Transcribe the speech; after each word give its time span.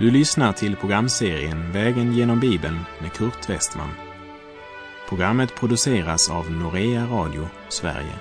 Du 0.00 0.10
lyssnar 0.10 0.52
till 0.52 0.76
programserien 0.76 1.72
Vägen 1.72 2.12
genom 2.12 2.40
Bibeln 2.40 2.78
med 3.00 3.12
Kurt 3.12 3.50
Westman. 3.50 3.90
Programmet 5.08 5.54
produceras 5.54 6.30
av 6.30 6.50
Norea 6.50 7.06
Radio 7.06 7.48
Sverige. 7.68 8.14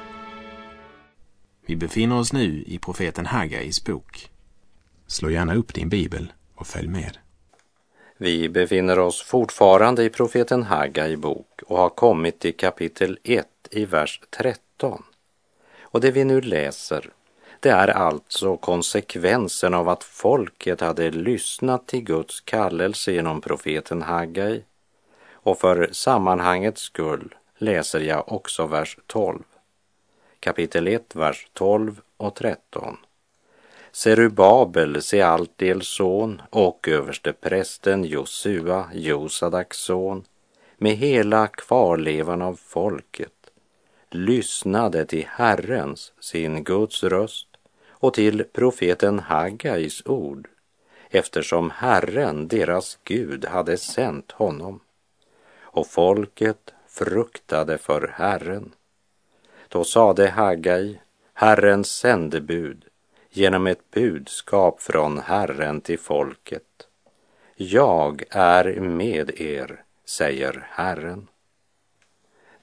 Vi 1.66 1.76
befinner 1.76 2.20
oss 2.20 2.34
nu 2.34 2.64
i 2.68 2.80
profeten 2.80 3.26
Haggais 3.26 3.84
bok. 3.84 4.30
Slå 5.08 5.30
gärna 5.30 5.56
upp 5.56 5.74
din 5.74 5.90
bibel 5.90 6.34
och 6.56 6.68
följ 6.68 6.88
med. 6.88 7.18
Vi 8.18 8.50
befinner 8.50 9.00
oss 9.00 9.22
fortfarande 9.22 10.04
i 10.04 10.10
profeten 10.10 10.64
Haggai 10.64 11.18
bok 11.18 11.62
och 11.66 11.78
har 11.78 11.90
kommit 11.90 12.40
till 12.40 12.58
kapitel 12.58 13.20
1 13.24 13.48
i 13.72 13.86
vers 13.86 14.22
13. 14.30 15.04
Och 15.82 16.02
det 16.02 16.12
vi 16.12 16.24
nu 16.24 16.42
läser, 16.42 17.10
det 17.62 17.70
är 17.70 17.88
alltså 17.88 18.58
konsekvensen 18.58 19.74
av 19.74 19.90
att 19.90 20.04
folket 20.04 20.82
hade 20.82 21.12
lyssnat 21.12 21.88
till 21.88 22.04
Guds 22.04 22.42
kallelse 22.42 23.12
genom 23.12 23.42
profeten 23.42 24.02
Haggai. 24.02 24.64
Och 25.32 25.60
för 25.60 25.90
sammanhangets 25.92 26.82
skull 26.82 27.36
läser 27.58 28.00
jag 28.00 28.32
också 28.32 28.68
vers 28.68 28.98
12. 29.08 29.44
Kapitel 30.40 30.88
1, 30.88 31.16
vers 31.16 31.48
12 31.54 32.02
och 32.18 32.36
13. 32.36 32.98
Serubabel, 33.92 35.02
Sealtiels 35.02 35.88
son 35.88 36.42
och 36.50 36.88
överste 36.88 37.34
prästen 37.34 38.04
Josua, 38.04 38.90
Josadaks 38.94 39.78
son, 39.78 40.24
med 40.78 40.96
hela 40.96 41.48
kvarlevan 41.48 42.42
av 42.42 42.60
folket, 42.64 43.52
lyssnade 44.10 45.06
till 45.06 45.26
Herrens, 45.30 46.14
sin 46.20 46.64
Guds 46.64 47.04
röst 47.04 47.49
och 48.00 48.14
till 48.14 48.44
profeten 48.44 49.20
Haggais 49.20 50.06
ord, 50.06 50.48
eftersom 51.10 51.72
Herren, 51.72 52.48
deras 52.48 53.00
Gud, 53.04 53.46
hade 53.46 53.78
sänt 53.78 54.32
honom. 54.32 54.80
Och 55.62 55.88
folket 55.88 56.74
fruktade 56.88 57.78
för 57.78 58.14
Herren. 58.16 58.72
Då 59.68 59.84
sade 59.84 60.30
Haggai, 60.30 61.00
Herrens 61.34 61.92
sändebud, 61.92 62.86
genom 63.30 63.68
ett 63.68 63.92
budskap 63.92 64.82
från 64.82 65.18
Herren 65.18 65.82
till 65.82 66.00
folket. 66.00 66.64
Jag 67.56 68.24
är 68.30 68.80
med 68.80 69.42
er, 69.42 69.84
säger 70.06 70.68
Herren. 70.70 71.28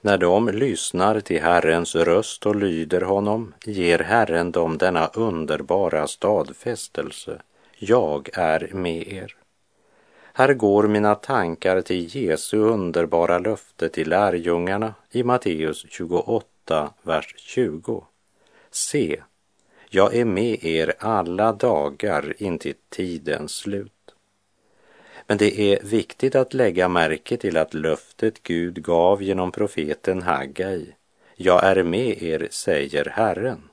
När 0.01 0.17
de 0.17 0.49
lyssnar 0.49 1.19
till 1.19 1.41
Herrens 1.41 1.95
röst 1.95 2.45
och 2.45 2.55
lyder 2.55 3.01
honom 3.01 3.53
ger 3.65 3.99
Herren 3.99 4.51
dem 4.51 4.77
denna 4.77 5.07
underbara 5.07 6.07
stadfästelse. 6.07 7.41
Jag 7.79 8.29
är 8.33 8.69
med 8.73 9.07
er. 9.07 9.35
Här 10.33 10.53
går 10.53 10.87
mina 10.87 11.15
tankar 11.15 11.81
till 11.81 12.15
Jesu 12.15 12.57
underbara 12.57 13.39
löfte 13.39 13.89
till 13.89 14.09
lärjungarna 14.09 14.93
i 15.11 15.23
Matteus 15.23 15.85
28, 15.89 16.93
vers 17.01 17.35
20. 17.37 18.05
Se, 18.71 19.21
jag 19.89 20.15
är 20.15 20.25
med 20.25 20.65
er 20.65 20.93
alla 20.99 21.53
dagar 21.53 22.33
intill 22.37 22.75
tidens 22.89 23.51
slut. 23.51 23.96
Men 25.27 25.37
det 25.37 25.59
är 25.59 25.83
viktigt 25.83 26.35
att 26.35 26.53
lägga 26.53 26.87
märke 26.87 27.37
till 27.37 27.57
att 27.57 27.73
löftet 27.73 28.43
Gud 28.43 28.83
gav 28.83 29.23
genom 29.23 29.51
profeten 29.51 30.21
Haggai, 30.21 30.93
jag 31.35 31.63
är 31.63 31.83
med 31.83 32.23
er, 32.23 32.47
säger 32.51 33.05
Herren, 33.05 33.69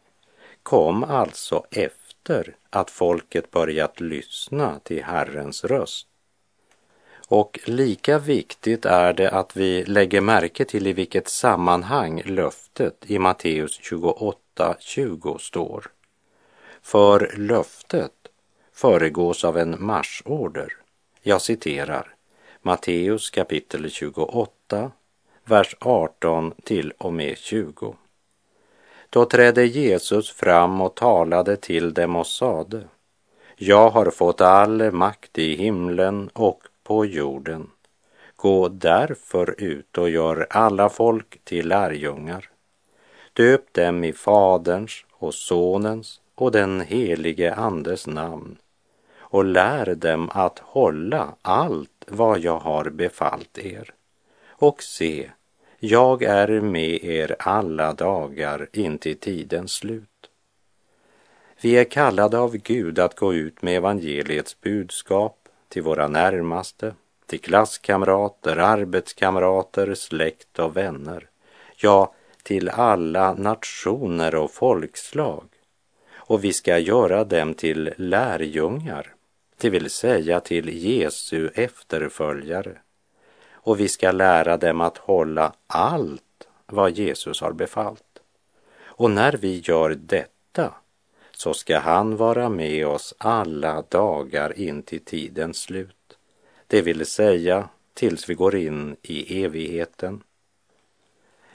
kom 0.62 1.04
alltså 1.04 1.64
efter 1.70 2.56
att 2.70 2.90
folket 2.90 3.50
börjat 3.50 4.00
lyssna 4.00 4.78
till 4.82 5.04
Herrens 5.04 5.64
röst. 5.64 6.06
Och 7.28 7.60
lika 7.64 8.18
viktigt 8.18 8.84
är 8.84 9.12
det 9.12 9.30
att 9.30 9.56
vi 9.56 9.84
lägger 9.84 10.20
märke 10.20 10.64
till 10.64 10.86
i 10.86 10.92
vilket 10.92 11.28
sammanhang 11.28 12.22
löftet 12.24 13.04
i 13.06 13.18
Matteus 13.18 13.80
28.20 13.80 15.38
står. 15.38 15.86
För 16.82 17.34
löftet 17.36 18.12
föregås 18.72 19.44
av 19.44 19.58
en 19.58 19.76
marschorder. 19.84 20.83
Jag 21.26 21.42
citerar 21.42 22.14
Matteus 22.62 23.30
kapitel 23.30 23.90
28, 23.90 24.90
vers 25.44 25.76
18 25.80 26.54
till 26.64 26.92
och 26.98 27.12
med 27.12 27.38
20. 27.38 27.94
Då 29.10 29.24
trädde 29.24 29.66
Jesus 29.66 30.30
fram 30.30 30.80
och 30.80 30.94
talade 30.94 31.56
till 31.56 31.94
dem 31.94 32.16
och 32.16 32.26
sade 32.26 32.84
Jag 33.56 33.90
har 33.90 34.10
fått 34.10 34.40
all 34.40 34.92
makt 34.92 35.38
i 35.38 35.56
himlen 35.56 36.30
och 36.32 36.62
på 36.82 37.06
jorden. 37.06 37.70
Gå 38.36 38.68
därför 38.68 39.54
ut 39.58 39.98
och 39.98 40.10
gör 40.10 40.46
alla 40.50 40.88
folk 40.88 41.44
till 41.44 41.68
lärjungar. 41.68 42.50
Döp 43.32 43.72
dem 43.72 44.04
i 44.04 44.12
Faderns 44.12 45.04
och 45.12 45.34
Sonens 45.34 46.20
och 46.34 46.52
den 46.52 46.80
helige 46.80 47.54
Andes 47.54 48.06
namn 48.06 48.58
och 49.34 49.44
lär 49.44 49.94
dem 49.94 50.30
att 50.32 50.58
hålla 50.58 51.34
allt 51.42 52.04
vad 52.06 52.38
jag 52.38 52.58
har 52.58 52.90
befallt 52.90 53.58
er. 53.58 53.94
Och 54.48 54.82
se, 54.82 55.30
jag 55.78 56.22
är 56.22 56.60
med 56.60 57.04
er 57.04 57.36
alla 57.38 57.92
dagar 57.92 58.68
intill 58.72 59.18
tidens 59.18 59.72
slut. 59.72 60.30
Vi 61.60 61.76
är 61.76 61.84
kallade 61.84 62.38
av 62.38 62.56
Gud 62.56 62.98
att 62.98 63.16
gå 63.16 63.34
ut 63.34 63.62
med 63.62 63.76
evangeliets 63.76 64.60
budskap 64.60 65.48
till 65.68 65.82
våra 65.82 66.08
närmaste, 66.08 66.94
till 67.26 67.40
klasskamrater, 67.40 68.56
arbetskamrater, 68.56 69.94
släkt 69.94 70.58
och 70.58 70.76
vänner, 70.76 71.28
ja, 71.76 72.14
till 72.42 72.68
alla 72.68 73.34
nationer 73.34 74.34
och 74.34 74.50
folkslag. 74.50 75.44
Och 76.14 76.44
vi 76.44 76.52
ska 76.52 76.78
göra 76.78 77.24
dem 77.24 77.54
till 77.54 77.94
lärjungar 77.96 79.14
det 79.56 79.70
vill 79.70 79.90
säga 79.90 80.40
till 80.40 80.68
Jesu 80.68 81.50
efterföljare. 81.54 82.78
Och 83.52 83.80
vi 83.80 83.88
ska 83.88 84.12
lära 84.12 84.56
dem 84.56 84.80
att 84.80 84.98
hålla 84.98 85.52
allt 85.66 86.48
vad 86.66 86.90
Jesus 86.90 87.40
har 87.40 87.52
befallt. 87.52 88.20
Och 88.96 89.10
när 89.10 89.32
vi 89.32 89.62
gör 89.64 89.90
detta 89.90 90.74
så 91.32 91.54
ska 91.54 91.78
han 91.78 92.16
vara 92.16 92.48
med 92.48 92.86
oss 92.86 93.14
alla 93.18 93.82
dagar 93.88 94.58
in 94.58 94.82
till 94.82 95.04
tidens 95.04 95.58
slut. 95.58 96.18
Det 96.66 96.82
vill 96.82 97.06
säga 97.06 97.68
tills 97.94 98.28
vi 98.28 98.34
går 98.34 98.54
in 98.54 98.96
i 99.02 99.44
evigheten. 99.44 100.22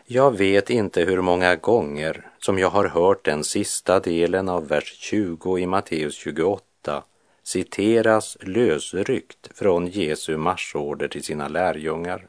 Jag 0.05 0.37
vet 0.37 0.69
inte 0.69 1.01
hur 1.01 1.21
många 1.21 1.55
gånger 1.55 2.27
som 2.39 2.59
jag 2.59 2.69
har 2.69 2.85
hört 2.85 3.25
den 3.25 3.43
sista 3.43 3.99
delen 3.99 4.49
av 4.49 4.67
vers 4.67 4.97
20 4.99 5.57
i 5.57 5.65
Matteus 5.65 6.15
28 6.15 7.03
citeras 7.49 8.37
lösryckt 8.41 9.57
från 9.57 9.87
Jesu 9.87 10.37
marsorder 10.37 11.07
till 11.07 11.23
sina 11.23 11.47
lärjungar. 11.47 12.27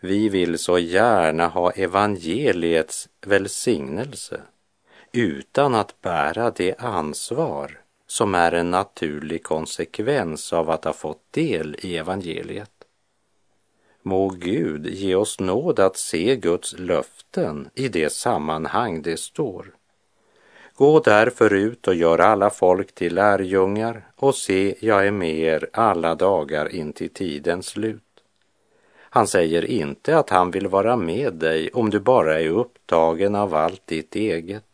Vi 0.00 0.28
vill 0.28 0.58
så 0.58 0.78
gärna 0.78 1.48
ha 1.48 1.70
evangeliets 1.70 3.08
välsignelse 3.26 4.40
utan 5.12 5.74
att 5.74 6.00
bära 6.00 6.50
det 6.50 6.74
ansvar 6.78 7.80
som 8.06 8.34
är 8.34 8.52
en 8.52 8.70
naturlig 8.70 9.42
konsekvens 9.42 10.52
av 10.52 10.70
att 10.70 10.84
ha 10.84 10.92
fått 10.92 11.32
del 11.32 11.76
i 11.82 11.96
evangeliet. 11.96 12.70
Må 14.02 14.28
Gud 14.28 14.86
ge 14.86 15.14
oss 15.14 15.40
nåd 15.40 15.80
att 15.80 15.96
se 15.96 16.36
Guds 16.36 16.78
löften 16.78 17.70
i 17.74 17.88
det 17.88 18.12
sammanhang 18.12 19.02
det 19.02 19.20
står 19.20 19.75
Gå 20.76 21.00
därför 21.00 21.52
ut 21.52 21.88
och 21.88 21.94
gör 21.94 22.18
alla 22.18 22.50
folk 22.50 22.94
till 22.94 23.14
lärjungar 23.14 24.02
och 24.16 24.34
se, 24.34 24.74
jag 24.80 25.06
är 25.06 25.10
med 25.10 25.38
er 25.38 25.68
alla 25.72 26.14
dagar 26.14 26.74
in 26.74 26.92
till 26.92 27.10
tidens 27.10 27.66
slut. 27.66 28.02
Han 28.98 29.26
säger 29.26 29.64
inte 29.64 30.18
att 30.18 30.30
han 30.30 30.50
vill 30.50 30.66
vara 30.66 30.96
med 30.96 31.34
dig 31.34 31.70
om 31.72 31.90
du 31.90 32.00
bara 32.00 32.40
är 32.40 32.48
upptagen 32.48 33.34
av 33.34 33.54
allt 33.54 33.86
ditt 33.86 34.14
eget 34.14 34.64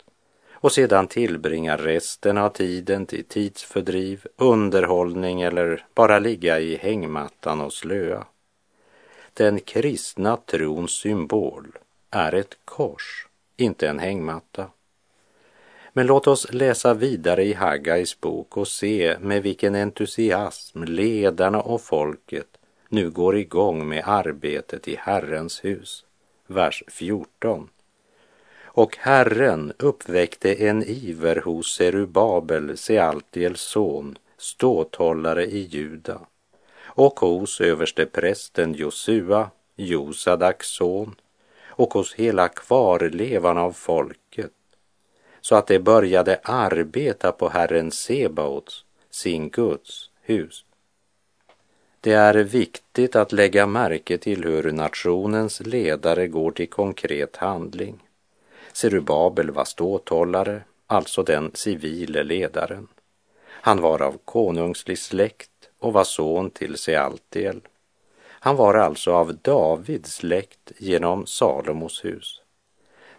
och 0.53 0.73
sedan 0.73 1.07
tillbringar 1.07 1.79
resten 1.79 2.39
av 2.39 2.49
tiden 2.49 3.07
till 3.07 3.25
tidsfördriv, 3.25 4.27
underhållning 4.37 5.43
eller 5.43 5.87
bara 5.95 6.19
ligga 6.19 6.61
i 6.61 6.77
hängmattan 6.77 7.61
och 7.61 7.73
slöa. 7.73 8.27
Den 9.35 9.61
kristna 9.61 10.37
trons 10.37 10.91
symbol 10.91 11.67
är 12.11 12.35
ett 12.35 12.57
kors, 12.65 13.27
inte 13.57 13.89
en 13.89 13.99
hängmatta. 13.99 14.67
Men 15.93 16.07
låt 16.07 16.27
oss 16.27 16.53
läsa 16.53 16.95
vidare 16.95 17.45
i 17.45 17.53
Haggais 17.53 18.21
bok 18.21 18.57
och 18.57 18.69
se 18.69 19.17
med 19.21 19.43
vilken 19.43 19.75
entusiasm 19.75 20.83
ledarna 20.83 21.61
och 21.61 21.81
folket 21.81 22.47
nu 22.89 23.11
går 23.11 23.37
igång 23.37 23.89
med 23.89 24.03
arbetet 24.07 24.89
i 24.89 24.97
Herrens 24.97 25.65
hus. 25.65 26.05
Vers 26.47 26.83
14. 26.89 27.69
Och 28.65 28.97
Herren 28.97 29.73
uppväckte 29.79 30.55
en 30.55 30.83
iver 30.83 31.37
hos 31.37 31.75
Serubabel, 31.75 32.77
Sealtiels 32.77 33.61
son, 33.61 34.19
ståthållare 34.37 35.47
i 35.47 35.59
Juda 35.59 36.21
och 36.95 37.21
hos 37.21 37.61
översteprästen 37.61 38.75
Josua, 38.75 39.51
Josadaks 39.77 40.69
son, 40.69 41.15
och 41.67 41.95
hos 41.95 42.15
hela 42.15 42.49
kvarlevan 42.49 43.59
av 43.59 43.73
folket, 43.73 44.53
så 45.43 45.55
att 45.55 45.67
de 45.67 45.79
började 45.79 46.41
arbeta 46.43 47.33
på 47.33 47.49
Herren 47.49 47.91
Sebaots, 47.91 48.85
sin 49.11 49.51
Guds 49.51 50.11
hus. 50.21 50.65
Det 52.01 52.13
är 52.13 52.35
viktigt 52.35 53.17
att 53.17 53.33
lägga 53.33 53.67
märke 53.67 54.19
till 54.19 54.45
hur 54.45 54.73
nationens 54.73 55.61
ledare 55.61 56.29
går 56.29 56.51
till 56.51 56.69
konkret 56.69 57.37
handling. 57.37 58.03
Serubabel 58.73 59.51
var 59.51 59.65
ståthållare, 59.65 60.63
alltså 60.87 61.23
den 61.23 61.51
civile 61.55 62.23
ledaren. 62.23 62.89
Han 63.45 63.81
var 63.81 64.03
av 64.03 64.19
konungslig 64.25 64.99
släkt 64.99 65.51
och 65.79 65.93
var 65.93 66.05
son 66.05 66.51
till 66.51 66.77
Sealtiel. 66.77 67.61
Han 68.25 68.57
var 68.57 68.75
alltså 68.75 69.13
av 69.13 69.35
Davids 69.35 70.15
släkt 70.15 70.73
genom 70.79 71.27
Salomos 71.27 72.05
hus. 72.05 72.42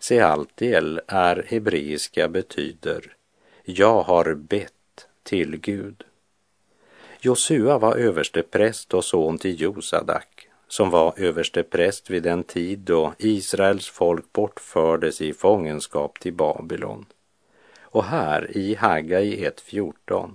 Sealtiel 0.03 1.01
är 1.07 1.45
hebreiska 1.47 2.27
betyder 2.27 3.15
jag 3.63 4.03
har 4.03 4.33
bett 4.33 5.07
till 5.23 5.57
Gud. 5.57 6.03
Josua 7.21 7.77
var 7.77 7.95
överstepräst 7.95 8.93
och 8.93 9.05
son 9.05 9.37
till 9.37 9.61
Josadak 9.61 10.47
som 10.67 10.89
var 10.89 11.13
överstepräst 11.17 12.09
vid 12.09 12.23
den 12.23 12.43
tid 12.43 12.79
då 12.79 13.13
Israels 13.17 13.89
folk 13.89 14.33
bortfördes 14.33 15.21
i 15.21 15.33
fångenskap 15.33 16.19
till 16.19 16.33
Babylon. 16.33 17.05
Och 17.81 18.03
här 18.03 18.57
i 18.57 18.75
Hagai 18.75 19.35
1.14 19.35 20.31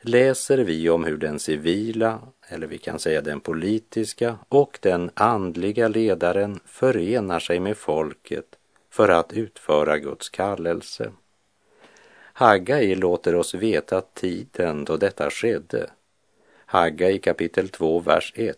läser 0.00 0.58
vi 0.58 0.90
om 0.90 1.04
hur 1.04 1.16
den 1.16 1.38
civila, 1.38 2.20
eller 2.48 2.66
vi 2.66 2.78
kan 2.78 2.98
säga 2.98 3.20
den 3.20 3.40
politiska 3.40 4.38
och 4.48 4.78
den 4.82 5.10
andliga 5.14 5.88
ledaren 5.88 6.60
förenar 6.66 7.40
sig 7.40 7.60
med 7.60 7.76
folket 7.76 8.58
för 8.92 9.08
att 9.08 9.32
utföra 9.32 9.98
Guds 9.98 10.28
kallelse. 10.28 11.12
Haggai 12.32 12.94
låter 12.94 13.34
oss 13.34 13.54
veta 13.54 14.00
tiden 14.00 14.84
då 14.84 14.96
detta 14.96 15.30
skedde. 15.30 15.90
Haggai 16.66 17.18
kapitel 17.18 17.68
2, 17.68 18.00
vers 18.00 18.32
1. 18.36 18.56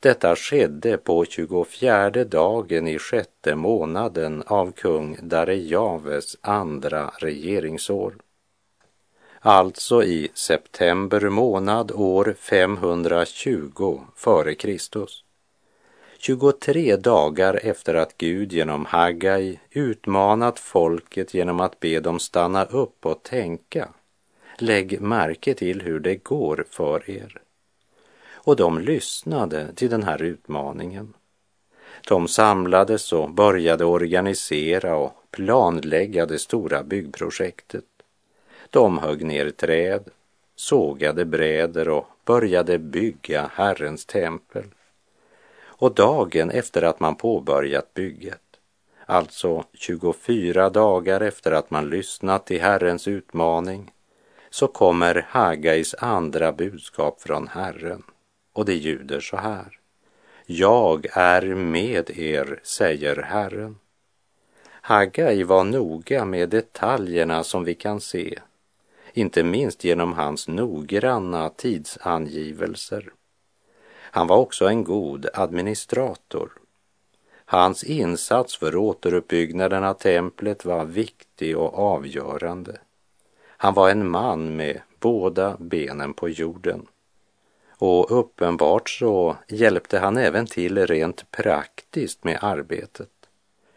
Detta 0.00 0.36
skedde 0.36 0.96
på 0.96 1.24
24 1.24 2.10
dagen 2.10 2.88
i 2.88 2.98
sjätte 2.98 3.54
månaden 3.54 4.42
av 4.46 4.72
kung 4.72 5.18
Darejaves 5.22 6.36
andra 6.40 7.10
regeringsår 7.18 8.14
alltså 9.46 10.02
i 10.02 10.28
september 10.34 11.28
månad 11.28 11.92
år 11.92 12.34
520 12.38 14.00
före 14.16 14.54
Kristus. 14.54 15.24
23 16.18 16.96
dagar 16.96 17.60
efter 17.62 17.94
att 17.94 18.18
Gud 18.18 18.52
genom 18.52 18.84
Haggai 18.84 19.58
utmanat 19.70 20.58
folket 20.58 21.34
genom 21.34 21.60
att 21.60 21.80
be 21.80 22.00
dem 22.00 22.18
stanna 22.18 22.64
upp 22.64 23.06
och 23.06 23.22
tänka. 23.22 23.88
Lägg 24.58 25.00
märke 25.00 25.54
till 25.54 25.82
hur 25.82 26.00
det 26.00 26.14
går 26.14 26.64
för 26.70 27.10
er. 27.10 27.40
Och 28.30 28.56
de 28.56 28.78
lyssnade 28.78 29.72
till 29.74 29.90
den 29.90 30.02
här 30.02 30.22
utmaningen. 30.22 31.14
De 32.08 32.28
samlades 32.28 33.12
och 33.12 33.30
började 33.30 33.84
organisera 33.84 34.96
och 34.96 35.12
planlägga 35.30 36.26
det 36.26 36.38
stora 36.38 36.82
byggprojektet. 36.82 37.84
De 38.70 38.98
högg 38.98 39.24
ner 39.24 39.50
träd, 39.50 40.04
sågade 40.56 41.24
bräder 41.24 41.88
och 41.88 42.06
började 42.24 42.78
bygga 42.78 43.50
Herrens 43.54 44.06
tempel. 44.06 44.64
Och 45.78 45.94
dagen 45.94 46.50
efter 46.50 46.82
att 46.82 47.00
man 47.00 47.16
påbörjat 47.16 47.94
bygget, 47.94 48.42
alltså 49.06 49.64
24 49.72 50.70
dagar 50.70 51.20
efter 51.20 51.52
att 51.52 51.70
man 51.70 51.90
lyssnat 51.90 52.46
till 52.46 52.60
Herrens 52.60 53.08
utmaning, 53.08 53.92
så 54.50 54.66
kommer 54.66 55.26
Hagais 55.28 55.94
andra 55.94 56.52
budskap 56.52 57.22
från 57.22 57.48
Herren 57.48 58.02
och 58.52 58.64
det 58.64 58.74
ljuder 58.74 59.20
så 59.20 59.36
här. 59.36 59.78
Jag 60.46 61.06
är 61.12 61.42
med 61.54 62.10
er, 62.10 62.60
säger 62.62 63.16
Herren. 63.16 63.78
Hagai 64.80 65.42
var 65.42 65.64
noga 65.64 66.24
med 66.24 66.48
detaljerna 66.48 67.44
som 67.44 67.64
vi 67.64 67.74
kan 67.74 68.00
se 68.00 68.38
inte 69.16 69.42
minst 69.42 69.84
genom 69.84 70.12
hans 70.12 70.48
noggranna 70.48 71.48
tidsangivelser. 71.48 73.12
Han 74.16 74.26
var 74.26 74.36
också 74.36 74.64
en 74.68 74.84
god 74.84 75.26
administrator. 75.34 76.52
Hans 77.44 77.84
insats 77.84 78.56
för 78.56 78.76
återuppbyggnaden 78.76 79.84
av 79.84 79.94
templet 79.94 80.64
var 80.64 80.84
viktig 80.84 81.58
och 81.58 81.78
avgörande. 81.78 82.78
Han 83.46 83.74
var 83.74 83.90
en 83.90 84.10
man 84.10 84.56
med 84.56 84.80
båda 85.00 85.56
benen 85.58 86.14
på 86.14 86.28
jorden. 86.28 86.86
Och 87.78 88.18
uppenbart 88.18 88.90
så 88.90 89.36
hjälpte 89.48 89.98
han 89.98 90.16
även 90.16 90.46
till 90.46 90.86
rent 90.86 91.30
praktiskt 91.30 92.24
med 92.24 92.38
arbetet 92.42 93.10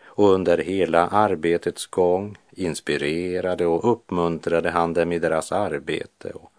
och 0.03 0.29
under 0.33 0.57
hela 0.57 1.07
arbetets 1.07 1.87
gång 1.87 2.37
inspirerade 2.51 3.65
och 3.65 3.91
uppmuntrade 3.91 4.69
han 4.69 4.93
dem 4.93 5.11
i 5.11 5.19
deras 5.19 5.51
arbete 5.51 6.29
och 6.29 6.51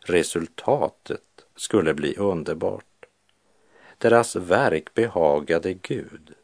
resultatet 0.00 1.20
skulle 1.56 1.94
bli 1.94 2.16
underbart. 2.16 2.84
Deras 4.00 4.36
verk 4.36 4.94
behagade 4.94 5.74
Gud 5.74 6.34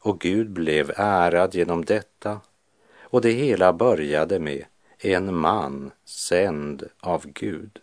och 0.00 0.20
Gud 0.20 0.50
blev 0.50 0.92
ärad 0.96 1.54
genom 1.54 1.84
detta 1.84 2.40
och 3.00 3.20
det 3.20 3.30
hela 3.30 3.72
började 3.72 4.38
med 4.38 4.64
en 4.98 5.34
man 5.34 5.90
sänd 6.04 6.88
av 7.00 7.26
Gud. 7.26 7.78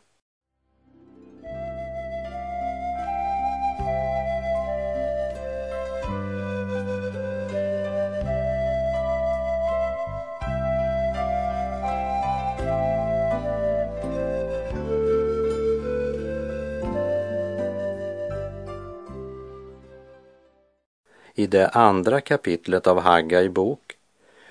I 21.34 21.48
det 21.48 21.68
andra 21.68 22.22
kapitlet 22.22 22.88
av 22.88 23.00
Haggai 23.00 23.50
bok 23.50 23.98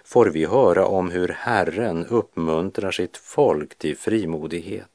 får 0.05 0.27
vi 0.27 0.47
höra 0.47 0.87
om 0.87 1.11
hur 1.11 1.29
Herren 1.29 2.07
uppmuntrar 2.07 2.91
sitt 2.91 3.17
folk 3.17 3.79
till 3.79 3.97
frimodighet 3.97 4.89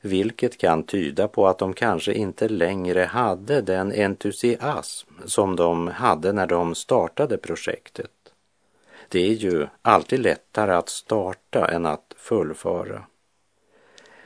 vilket 0.00 0.58
kan 0.58 0.82
tyda 0.82 1.28
på 1.28 1.46
att 1.46 1.58
de 1.58 1.72
kanske 1.72 2.14
inte 2.14 2.48
längre 2.48 3.00
hade 3.00 3.60
den 3.60 3.92
entusiasm 3.92 5.08
som 5.24 5.56
de 5.56 5.88
hade 5.88 6.32
när 6.32 6.46
de 6.46 6.74
startade 6.74 7.38
projektet. 7.38 8.10
Det 9.08 9.20
är 9.20 9.32
ju 9.32 9.66
alltid 9.82 10.20
lättare 10.20 10.72
att 10.72 10.88
starta 10.88 11.68
än 11.68 11.86
att 11.86 12.14
fullföra. 12.16 13.04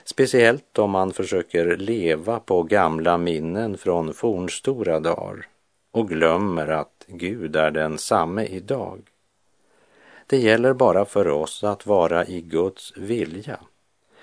Speciellt 0.05 0.79
om 0.79 0.91
man 0.91 1.13
försöker 1.13 1.77
leva 1.77 2.41
på 2.41 2.63
gamla 2.63 3.19
minnen 3.19 3.79
från 3.79 4.15
fornstora 4.15 5.01
dagar 5.01 5.47
och 5.95 6.09
glömmer 6.09 6.69
att 6.69 7.05
Gud 7.07 7.57
är 7.57 7.71
densamme 7.71 8.45
idag. 8.45 9.03
Det 10.27 10.37
gäller 10.37 10.73
bara 10.73 11.05
för 11.05 11.29
oss 11.29 11.65
att 11.65 11.87
vara 11.87 12.27
i 12.27 12.41
Guds 12.41 12.97
vilja 12.97 13.59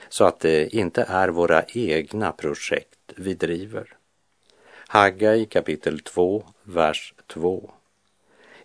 så 0.10 0.26
att 0.26 0.40
det 0.40 0.76
inte 0.76 1.06
är 1.08 1.30
våra 1.30 1.64
egna 1.64 2.32
projekt 2.32 3.00
vi 3.16 3.34
driver. 3.34 3.88
Haggai 4.88 5.46
kapitel 5.46 6.00
2, 6.00 6.44
vers 6.64 7.14
2. 7.28 7.72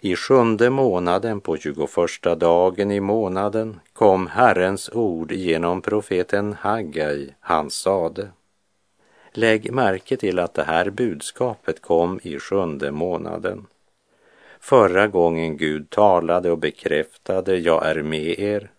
I 0.00 0.16
sjunde 0.16 0.70
månaden 0.70 1.40
på 1.40 1.56
tjugoförsta 1.56 2.34
dagen 2.34 2.90
i 2.90 3.00
månaden 3.00 3.80
kom 3.92 4.26
Herrens 4.26 4.90
ord 4.92 5.32
genom 5.32 5.82
profeten 5.82 6.56
Haggai, 6.60 7.34
han 7.40 7.70
sade 7.70 8.28
Lägg 9.38 9.72
märke 9.72 10.16
till 10.16 10.38
att 10.38 10.54
det 10.54 10.62
här 10.62 10.90
budskapet 10.90 11.82
kom 11.82 12.20
i 12.22 12.38
sjunde 12.38 12.92
månaden. 12.92 13.66
Förra 14.60 15.06
gången 15.06 15.56
Gud 15.56 15.90
talade 15.90 16.50
och 16.50 16.58
bekräftade 16.58 17.56
jag 17.56 17.86
är 17.86 18.02
med 18.02 18.38
er, 18.38 18.70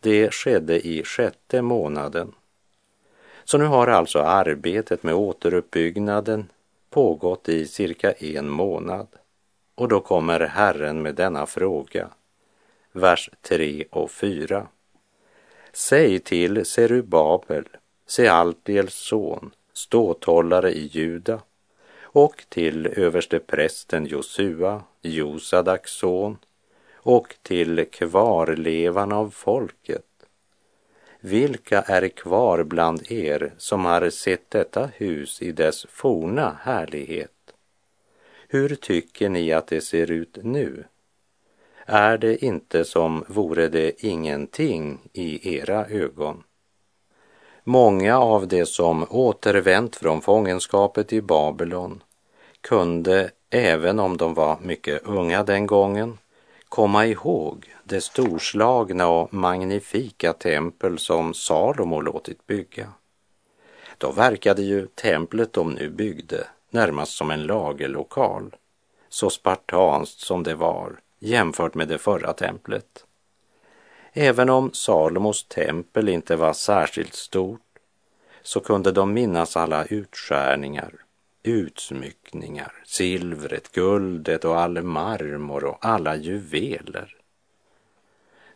det 0.00 0.34
skedde 0.34 0.86
i 0.86 1.04
sjätte 1.04 1.62
månaden. 1.62 2.32
Så 3.44 3.58
nu 3.58 3.64
har 3.64 3.86
alltså 3.86 4.18
arbetet 4.18 5.02
med 5.02 5.14
återuppbyggnaden 5.14 6.48
pågått 6.90 7.48
i 7.48 7.66
cirka 7.66 8.12
en 8.12 8.48
månad. 8.48 9.06
Och 9.74 9.88
då 9.88 10.00
kommer 10.00 10.40
Herren 10.40 11.02
med 11.02 11.14
denna 11.14 11.46
fråga, 11.46 12.08
vers 12.92 13.30
3 13.42 13.84
och 13.90 14.10
4. 14.10 14.66
Säg 15.72 16.18
till 16.18 16.64
Serubabel, 16.64 17.64
Sealtiels 18.06 18.94
son, 18.94 19.50
ståthållare 19.80 20.72
i 20.72 20.86
Juda, 20.86 21.40
och 22.02 22.44
till 22.48 22.86
översteprästen 22.86 24.06
Josua, 24.06 24.82
Josadaks 25.02 25.90
son, 25.90 26.38
och 26.94 27.34
till 27.42 27.86
kvarlevan 27.92 29.12
av 29.12 29.30
folket. 29.30 30.04
Vilka 31.20 31.80
är 31.82 32.08
kvar 32.08 32.62
bland 32.64 33.12
er 33.12 33.52
som 33.58 33.84
har 33.84 34.10
sett 34.10 34.50
detta 34.50 34.86
hus 34.86 35.42
i 35.42 35.52
dess 35.52 35.86
forna 35.90 36.56
härlighet? 36.62 37.30
Hur 38.48 38.74
tycker 38.74 39.28
ni 39.28 39.52
att 39.52 39.66
det 39.66 39.80
ser 39.80 40.10
ut 40.10 40.38
nu? 40.42 40.84
Är 41.86 42.18
det 42.18 42.44
inte 42.44 42.84
som 42.84 43.24
vore 43.28 43.68
det 43.68 44.04
ingenting 44.04 44.98
i 45.12 45.56
era 45.58 45.86
ögon? 45.86 46.42
Många 47.70 48.18
av 48.18 48.48
de 48.48 48.66
som 48.66 49.06
återvänt 49.10 49.96
från 49.96 50.20
fångenskapet 50.20 51.12
i 51.12 51.22
Babylon 51.22 52.02
kunde, 52.60 53.30
även 53.50 54.00
om 54.00 54.16
de 54.16 54.34
var 54.34 54.58
mycket 54.62 55.02
unga 55.06 55.42
den 55.42 55.66
gången, 55.66 56.18
komma 56.68 57.06
ihåg 57.06 57.74
det 57.84 58.00
storslagna 58.00 59.08
och 59.08 59.34
magnifika 59.34 60.32
tempel 60.32 60.98
som 60.98 61.34
Salomo 61.34 62.00
låtit 62.00 62.46
bygga. 62.46 62.88
Då 63.98 64.12
verkade 64.12 64.62
ju 64.62 64.86
templet 64.86 65.52
de 65.52 65.70
nu 65.70 65.90
byggde 65.90 66.46
närmast 66.70 67.12
som 67.12 67.30
en 67.30 67.42
lagerlokal, 67.42 68.56
så 69.08 69.30
spartanskt 69.30 70.20
som 70.20 70.42
det 70.42 70.54
var 70.54 71.00
jämfört 71.18 71.74
med 71.74 71.88
det 71.88 71.98
förra 71.98 72.32
templet. 72.32 73.04
Även 74.12 74.50
om 74.50 74.72
Salomos 74.72 75.44
tempel 75.44 76.08
inte 76.08 76.36
var 76.36 76.52
särskilt 76.52 77.14
stort 77.14 77.60
så 78.42 78.60
kunde 78.60 78.92
de 78.92 79.12
minnas 79.12 79.56
alla 79.56 79.84
utskärningar, 79.84 80.92
utsmyckningar, 81.42 82.72
silvret, 82.84 83.72
guldet 83.72 84.44
och 84.44 84.60
all 84.60 84.82
marmor 84.82 85.64
och 85.64 85.78
alla 85.80 86.16
juveler. 86.16 87.16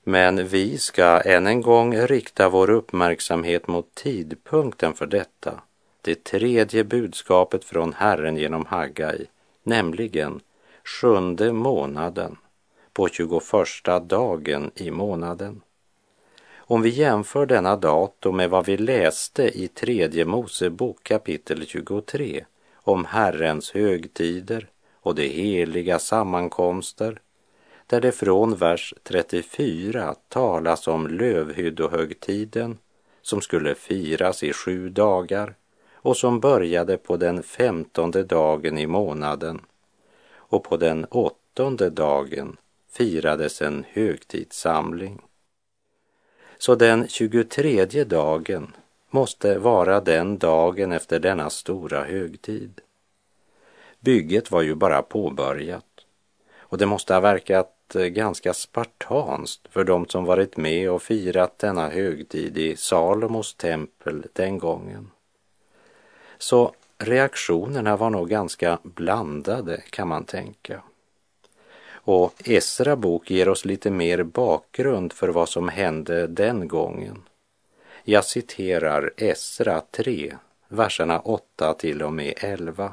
Men 0.05 0.49
vi 0.49 0.79
ska 0.79 1.21
än 1.21 1.47
en 1.47 1.63
gång 1.63 1.97
rikta 1.97 2.49
vår 2.49 2.71
uppmärksamhet 2.71 3.69
mot 3.69 3.95
tidpunkten 3.95 4.95
för 4.95 5.07
detta, 5.07 5.61
det 6.03 6.25
tredje 6.25 6.85
budskapet 6.85 7.65
från 7.65 7.93
Herren 7.93 8.37
genom 8.37 8.67
Haggai, 8.67 9.27
nämligen 9.63 10.41
sjunde 10.85 11.53
månaden 11.53 12.37
på 12.95 13.09
21 13.09 14.09
dagen 14.09 14.71
i 14.75 14.91
månaden. 14.91 15.61
Om 16.57 16.83
vi 16.83 16.89
jämför 16.89 17.47
denna 17.47 17.77
datum 17.77 18.37
med 18.37 18.51
vad 18.51 18.67
vi 18.67 18.77
läste 18.77 19.43
i 19.43 19.69
tredje 19.69 20.25
Mosebok 20.25 21.03
kapitel 21.03 21.67
23 21.67 22.45
om 22.75 23.05
Herrens 23.05 23.71
högtider 23.71 24.69
och 24.93 25.15
de 25.15 25.29
heliga 25.29 25.99
sammankomster, 25.99 27.21
där 27.87 28.01
det 28.01 28.13
från 28.13 28.57
vers 28.57 28.95
34 29.03 30.15
talas 30.29 30.89
om 30.89 31.07
lövhyddohögtiden 31.07 32.79
som 33.23 33.41
skulle 33.41 33.75
firas 33.75 34.43
i 34.43 34.53
sju 34.53 34.89
dagar 34.89 35.55
och 35.95 36.17
som 36.17 36.41
började 36.41 36.97
på 36.97 37.17
den 37.17 37.43
femtonde 37.43 38.25
dagen 38.25 38.79
i 38.79 38.87
månaden 38.87 39.61
och 40.35 40.65
på 40.65 40.77
den 40.77 41.05
åttonde 41.05 41.91
dagen 41.91 42.57
firades 42.97 43.63
en 43.63 43.85
högtidssamling. 43.89 45.21
Så 46.59 46.75
den 46.75 47.09
23 47.09 48.05
dagen 48.05 48.77
måste 49.11 49.59
vara 49.59 50.01
den 50.01 50.39
dagen 50.39 50.93
efter 50.93 51.21
denna 51.21 51.51
stora 51.51 52.05
högtid. 52.05 52.81
Bygget 54.01 54.51
var 54.51 54.63
ju 54.63 54.75
bara 54.75 55.03
påbörjat 55.03 55.85
och 56.59 56.79
det 56.79 56.87
måste 56.87 57.15
ha 57.15 57.21
verkat 57.21 57.95
eh, 57.95 58.03
ganska 58.03 58.55
spartanskt 58.55 59.69
för 59.71 59.85
de 59.85 60.09
som 60.09 60.25
varit 60.25 60.57
med 60.57 60.91
och 60.91 61.03
firat 61.03 61.59
denna 61.59 61.89
högtid 61.89 62.59
i 62.59 62.77
Salomos 62.77 63.55
tempel 63.55 64.27
den 64.33 64.59
gången. 64.59 65.11
Så 66.39 66.75
reaktionerna 66.99 67.97
var 67.97 68.11
nog 68.11 68.29
ganska 68.29 68.79
blandade 68.83 69.83
kan 69.91 70.09
man 70.09 70.25
tänka. 70.25 70.83
Och 72.07 72.49
Esra 72.49 72.97
bok 72.97 73.31
ger 73.31 73.49
oss 73.49 73.65
lite 73.65 73.91
mer 73.91 74.23
bakgrund 74.23 75.13
för 75.13 75.29
vad 75.29 75.49
som 75.49 75.69
hände 75.69 76.27
den 76.27 76.69
gången. 76.69 77.23
Jag 78.05 78.25
citerar 78.25 79.13
Esra 79.17 79.83
3, 79.91 80.37
verserna 80.69 81.21
8 81.21 81.75
till 81.75 82.03
och 82.03 82.13
med 82.13 82.35
11. 82.37 82.93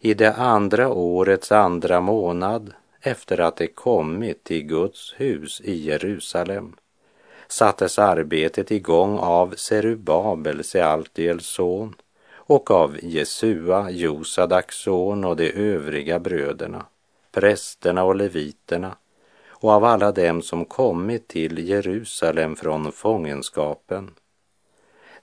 I 0.00 0.14
det 0.14 0.32
andra 0.32 0.88
årets 0.88 1.52
andra 1.52 2.00
månad 2.00 2.72
efter 3.00 3.40
att 3.40 3.56
det 3.56 3.66
kommit 3.66 4.44
till 4.44 4.62
Guds 4.62 5.14
hus 5.16 5.60
i 5.64 5.74
Jerusalem 5.74 6.76
sattes 7.48 7.98
arbetet 7.98 8.70
igång 8.70 9.18
av 9.18 9.54
Serubabel, 9.56 10.64
Sealtiels 10.64 11.46
son, 11.46 11.94
och 12.32 12.70
av 12.70 12.96
Jesua, 13.02 13.90
Josadaks 13.90 14.76
son 14.76 15.24
och 15.24 15.36
de 15.36 15.52
övriga 15.52 16.18
bröderna 16.18 16.86
prästerna 17.32 18.04
och 18.04 18.16
leviterna 18.16 18.96
och 19.48 19.70
av 19.70 19.84
alla 19.84 20.12
dem 20.12 20.42
som 20.42 20.64
kommit 20.64 21.28
till 21.28 21.68
Jerusalem 21.68 22.56
från 22.56 22.92
fångenskapen. 22.92 24.10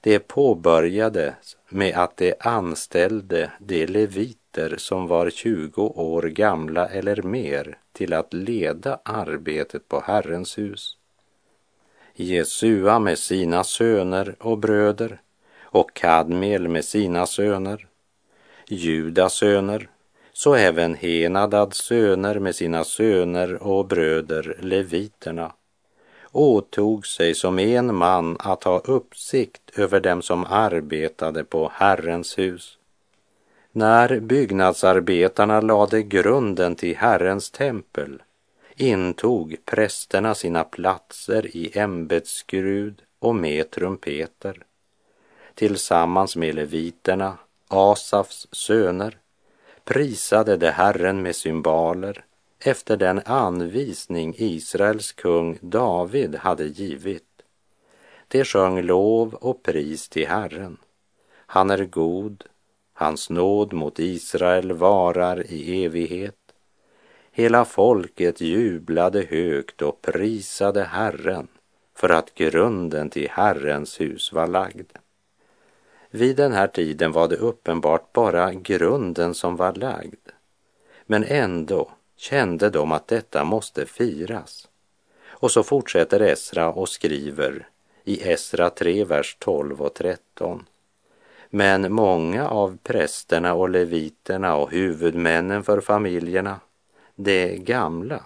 Det 0.02 0.20
påbörjades 0.20 1.58
med 1.70 1.96
att 1.98 2.18
de 2.18 2.34
anställde 2.40 3.52
de 3.60 3.86
leviter 3.86 4.76
som 4.78 5.08
var 5.08 5.30
20 5.30 5.82
år 5.82 6.24
gamla 6.24 6.88
eller 6.88 7.22
mer 7.22 7.78
till 7.92 8.14
att 8.14 8.34
leda 8.34 9.00
arbetet 9.04 9.88
på 9.88 10.00
Herrens 10.06 10.58
hus. 10.58 10.98
Jesua 12.16 13.00
med 13.00 13.20
sina 13.20 13.64
söner 13.64 14.36
och 14.40 14.58
bröder 14.58 15.22
och 15.62 15.94
Kadmiel 15.94 16.68
med 16.68 16.86
sina 16.86 17.26
söner, 17.26 17.88
Judas 18.68 19.34
söner 19.34 19.90
så 20.40 20.56
även 20.56 20.96
Henadads 20.96 21.78
söner 21.78 22.40
med 22.40 22.56
sina 22.56 22.84
söner 22.84 23.64
och 23.64 23.86
bröder 23.86 24.58
leviterna 24.60 25.52
åtog 26.32 27.08
sig 27.08 27.36
som 27.36 27.60
en 27.60 27.96
man 27.96 28.38
att 28.40 28.64
ha 28.64 28.80
uppsikt 28.80 29.80
över 29.80 30.00
dem 30.00 30.22
som 30.22 30.46
arbetade 30.46 31.44
på 31.44 31.72
Herrens 31.74 32.38
hus. 32.38 32.78
När 33.72 34.20
byggnadsarbetarna 34.20 35.62
lade 35.62 36.04
grunden 36.04 36.76
till 36.76 36.98
Herrens 36.98 37.52
tempel 37.52 38.22
intog 38.76 39.58
prästerna 39.66 40.36
sina 40.36 40.64
platser 40.64 41.56
i 41.58 41.80
ämbetsskrud 41.80 43.02
och 43.20 43.36
med 43.36 43.72
trumpeter 43.72 44.64
tillsammans 45.56 46.36
med 46.36 46.56
leviterna, 46.56 47.38
Asafs 47.68 48.48
söner 48.52 49.18
prisade 49.90 50.58
de 50.58 50.70
Herren 50.70 51.22
med 51.22 51.36
symboler 51.36 52.26
efter 52.60 52.98
den 52.98 53.22
anvisning 53.26 54.36
Israels 54.38 55.12
kung 55.12 55.60
David 55.62 56.36
hade 56.36 56.66
givit. 56.66 57.42
De 58.28 58.44
sjöng 58.44 58.82
lov 58.82 59.34
och 59.34 59.64
pris 59.64 60.10
till 60.10 60.28
Herren. 60.28 60.78
Han 61.32 61.70
är 61.70 61.86
god, 61.86 62.44
hans 62.94 63.30
nåd 63.30 63.74
mot 63.74 64.00
Israel 64.00 64.72
varar 64.72 65.52
i 65.52 65.86
evighet. 65.86 66.54
Hela 67.32 67.66
folket 67.66 68.42
jublade 68.42 69.22
högt 69.30 69.82
och 69.82 70.02
prisade 70.02 70.84
Herren 70.84 71.48
för 71.96 72.10
att 72.10 72.36
grunden 72.36 73.10
till 73.10 73.30
Herrens 73.30 74.02
hus 74.02 74.34
var 74.34 74.48
lagd. 74.48 74.92
Vid 76.12 76.36
den 76.36 76.52
här 76.52 76.68
tiden 76.68 77.12
var 77.12 77.28
det 77.28 77.36
uppenbart 77.36 78.14
bara 78.14 78.54
grunden 78.54 79.34
som 79.34 79.56
var 79.56 79.74
lagd. 79.74 80.30
Men 81.06 81.24
ändå 81.24 81.92
kände 82.16 82.70
de 82.70 82.92
att 82.92 83.08
detta 83.08 83.44
måste 83.44 83.86
firas. 83.86 84.68
Och 85.28 85.52
så 85.52 85.64
fortsätter 85.64 86.20
Esra 86.22 86.70
och 86.72 86.90
skriver 86.90 87.68
i 88.04 88.30
Esra 88.30 88.70
3, 88.70 89.04
vers 89.04 89.38
12 89.40 89.82
och 89.82 89.94
13. 89.94 90.66
Men 91.50 91.94
många 91.94 92.50
av 92.50 92.78
prästerna 92.84 93.54
och 93.54 93.70
leviterna 93.70 94.56
och 94.56 94.72
huvudmännen 94.72 95.64
för 95.64 95.82
familjerna, 95.82 96.60
de 97.16 97.58
gamla, 97.58 98.24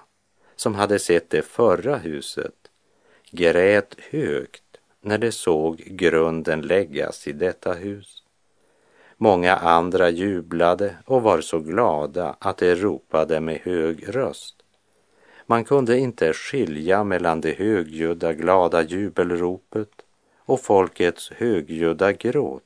som 0.55 0.75
hade 0.75 0.99
sett 0.99 1.29
det 1.29 1.41
förra 1.41 1.97
huset, 1.97 2.55
grät 3.31 3.95
högt 4.11 4.62
när 5.03 5.17
de 5.17 5.31
såg 5.31 5.77
grunden 5.77 6.61
läggas 6.61 7.27
i 7.27 7.31
detta 7.31 7.73
hus. 7.73 8.23
Många 9.17 9.55
andra 9.55 10.09
jublade 10.09 10.95
och 11.05 11.21
var 11.21 11.41
så 11.41 11.59
glada 11.59 12.35
att 12.39 12.57
de 12.57 12.75
ropade 12.75 13.39
med 13.39 13.59
hög 13.63 14.15
röst. 14.15 14.55
Man 15.45 15.63
kunde 15.63 15.97
inte 15.97 16.33
skilja 16.33 17.03
mellan 17.03 17.41
det 17.41 17.57
högljudda 17.57 18.33
glada 18.33 18.81
jubelropet 18.81 19.91
och 20.37 20.61
folkets 20.61 21.31
högljudda 21.31 22.11
gråt. 22.11 22.63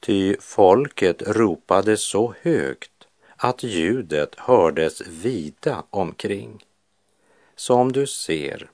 Ty 0.00 0.36
folket 0.40 1.22
ropade 1.26 1.96
så 1.96 2.34
högt 2.42 2.92
att 3.36 3.62
ljudet 3.62 4.34
hördes 4.34 5.06
vida 5.06 5.84
omkring. 5.90 6.64
Som 7.56 7.92
du 7.92 8.06
ser 8.06 8.70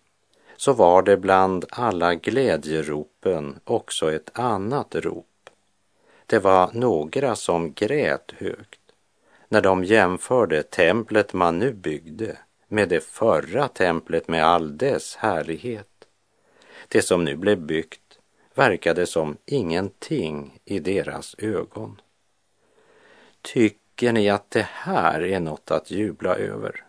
så 0.62 0.72
var 0.72 1.02
det 1.02 1.16
bland 1.16 1.64
alla 1.70 2.14
glädjeropen 2.14 3.60
också 3.64 4.12
ett 4.12 4.38
annat 4.38 4.94
rop. 4.94 5.50
Det 6.26 6.38
var 6.38 6.70
några 6.72 7.36
som 7.36 7.72
grät 7.72 8.32
högt 8.36 8.80
när 9.48 9.60
de 9.60 9.84
jämförde 9.84 10.62
templet 10.62 11.32
man 11.32 11.58
nu 11.58 11.72
byggde 11.72 12.38
med 12.68 12.88
det 12.88 13.04
förra 13.04 13.68
templet 13.68 14.28
med 14.28 14.44
all 14.44 14.78
dess 14.78 15.16
härlighet. 15.16 16.06
Det 16.88 17.02
som 17.02 17.24
nu 17.24 17.36
blev 17.36 17.58
byggt 17.58 18.18
verkade 18.54 19.06
som 19.06 19.36
ingenting 19.46 20.60
i 20.64 20.78
deras 20.78 21.34
ögon. 21.38 22.00
Tycker 23.40 24.12
ni 24.12 24.30
att 24.30 24.50
det 24.50 24.68
här 24.70 25.22
är 25.22 25.40
något 25.40 25.70
att 25.70 25.90
jubla 25.90 26.34
över? 26.34 26.84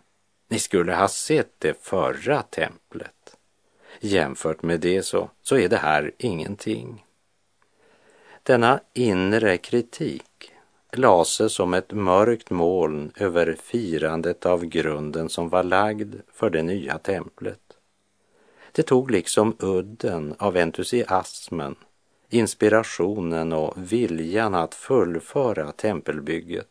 Ni 0.48 0.58
skulle 0.58 0.94
ha 0.94 1.08
sett 1.08 1.52
det 1.58 1.84
förra 1.84 2.42
templet. 2.42 3.13
Jämfört 4.06 4.62
med 4.62 4.80
det 4.80 5.02
så, 5.02 5.30
så 5.42 5.56
är 5.56 5.68
det 5.68 5.76
här 5.76 6.12
ingenting. 6.18 7.04
Denna 8.42 8.80
inre 8.94 9.56
kritik 9.58 10.52
lade 10.92 11.48
som 11.48 11.74
ett 11.74 11.92
mörkt 11.92 12.50
moln 12.50 13.12
över 13.16 13.56
firandet 13.62 14.46
av 14.46 14.64
grunden 14.64 15.28
som 15.28 15.48
var 15.48 15.62
lagd 15.62 16.14
för 16.32 16.50
det 16.50 16.62
nya 16.62 16.98
templet. 16.98 17.60
Det 18.72 18.82
tog 18.82 19.10
liksom 19.10 19.56
udden 19.58 20.34
av 20.38 20.56
entusiasmen, 20.56 21.76
inspirationen 22.28 23.52
och 23.52 23.74
viljan 23.76 24.54
att 24.54 24.74
fullföra 24.74 25.72
tempelbygget. 25.72 26.68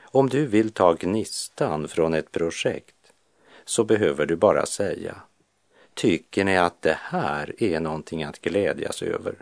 Om 0.00 0.28
du 0.28 0.46
vill 0.46 0.70
ta 0.70 0.92
gnistan 0.92 1.88
från 1.88 2.14
ett 2.14 2.32
projekt 2.32 3.12
så 3.64 3.84
behöver 3.84 4.26
du 4.26 4.36
bara 4.36 4.66
säga 4.66 5.22
Tycker 5.94 6.44
ni 6.44 6.56
att 6.56 6.82
det 6.82 6.98
här 7.00 7.62
är 7.62 7.80
någonting 7.80 8.22
att 8.22 8.40
glädjas 8.40 9.02
över? 9.02 9.34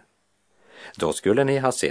Då 0.96 1.12
skulle 1.12 1.44
ni 1.44 1.58
ha 1.58 1.72
sett 1.72 1.88